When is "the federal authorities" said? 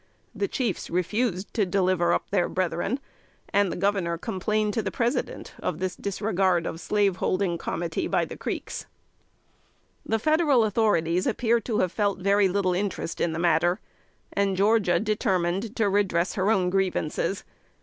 10.03-11.27